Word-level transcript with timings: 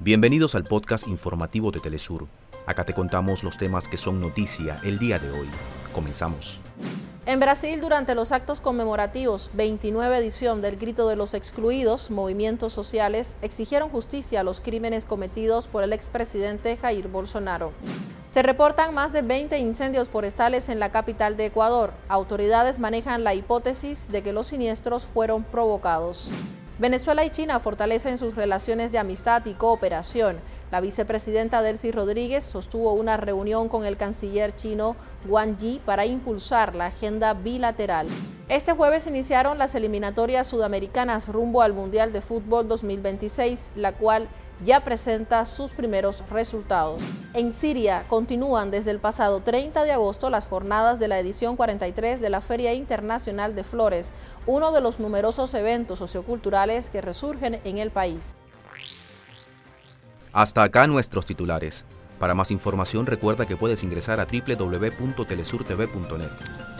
Bienvenidos 0.00 0.54
al 0.54 0.64
podcast 0.64 1.06
informativo 1.06 1.70
de 1.70 1.78
Telesur. 1.78 2.26
Acá 2.66 2.84
te 2.84 2.92
contamos 2.92 3.44
los 3.44 3.56
temas 3.56 3.88
que 3.88 3.96
son 3.96 4.20
noticia 4.20 4.80
el 4.82 4.98
día 4.98 5.18
de 5.18 5.30
hoy. 5.30 5.48
Comenzamos. 5.94 6.60
En 7.26 7.40
Brasil, 7.40 7.80
durante 7.80 8.14
los 8.14 8.32
actos 8.32 8.60
conmemorativos 8.60 9.50
29 9.54 10.18
edición 10.18 10.60
del 10.60 10.76
Grito 10.76 11.08
de 11.08 11.16
los 11.16 11.32
Excluidos, 11.32 12.10
movimientos 12.10 12.72
sociales 12.72 13.36
exigieron 13.40 13.88
justicia 13.88 14.40
a 14.40 14.44
los 14.44 14.60
crímenes 14.60 15.06
cometidos 15.06 15.68
por 15.68 15.84
el 15.84 15.92
expresidente 15.92 16.76
Jair 16.76 17.08
Bolsonaro. 17.08 17.72
Se 18.30 18.42
reportan 18.42 18.94
más 18.94 19.12
de 19.12 19.22
20 19.22 19.56
incendios 19.58 20.08
forestales 20.08 20.68
en 20.68 20.80
la 20.80 20.90
capital 20.90 21.36
de 21.36 21.46
Ecuador. 21.46 21.94
Autoridades 22.08 22.80
manejan 22.80 23.22
la 23.22 23.32
hipótesis 23.32 24.10
de 24.10 24.22
que 24.22 24.32
los 24.32 24.48
siniestros 24.48 25.06
fueron 25.06 25.44
provocados. 25.44 26.28
Venezuela 26.76 27.24
y 27.24 27.30
China 27.30 27.60
fortalecen 27.60 28.18
sus 28.18 28.34
relaciones 28.34 28.90
de 28.90 28.98
amistad 28.98 29.46
y 29.46 29.54
cooperación. 29.54 30.40
La 30.72 30.80
vicepresidenta 30.80 31.62
Delcy 31.62 31.92
Rodríguez 31.92 32.42
sostuvo 32.42 32.92
una 32.94 33.16
reunión 33.16 33.68
con 33.68 33.84
el 33.84 33.96
canciller 33.96 34.56
chino 34.56 34.96
Wang 35.28 35.56
Yi 35.56 35.80
para 35.86 36.04
impulsar 36.04 36.74
la 36.74 36.86
agenda 36.86 37.32
bilateral. 37.32 38.08
Este 38.48 38.72
jueves 38.72 39.06
iniciaron 39.06 39.56
las 39.56 39.76
eliminatorias 39.76 40.48
sudamericanas 40.48 41.28
rumbo 41.28 41.62
al 41.62 41.74
Mundial 41.74 42.12
de 42.12 42.20
Fútbol 42.20 42.66
2026, 42.66 43.70
la 43.76 43.92
cual 43.92 44.28
ya 44.64 44.80
presenta 44.80 45.44
sus 45.44 45.72
primeros 45.72 46.24
resultados. 46.30 47.02
En 47.34 47.52
Siria 47.52 48.04
continúan 48.08 48.70
desde 48.70 48.90
el 48.90 48.98
pasado 48.98 49.40
30 49.40 49.84
de 49.84 49.92
agosto 49.92 50.30
las 50.30 50.46
jornadas 50.46 50.98
de 50.98 51.08
la 51.08 51.18
edición 51.18 51.56
43 51.56 52.18
de 52.20 52.30
la 52.30 52.40
Feria 52.40 52.72
Internacional 52.74 53.54
de 53.54 53.64
Flores, 53.64 54.12
uno 54.46 54.72
de 54.72 54.80
los 54.80 55.00
numerosos 55.00 55.52
eventos 55.54 55.98
socioculturales 55.98 56.88
que 56.90 57.00
resurgen 57.00 57.60
en 57.64 57.78
el 57.78 57.90
país. 57.90 58.36
Hasta 60.32 60.62
acá 60.62 60.86
nuestros 60.86 61.26
titulares. 61.26 61.84
Para 62.18 62.34
más 62.34 62.50
información 62.50 63.06
recuerda 63.06 63.46
que 63.46 63.56
puedes 63.56 63.82
ingresar 63.82 64.20
a 64.20 64.26
www.telesurtv.net. 64.26 66.73